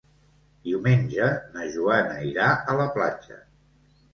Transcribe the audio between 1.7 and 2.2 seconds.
Joana